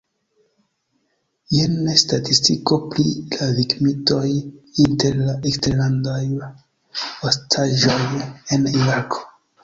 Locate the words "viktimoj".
3.57-4.31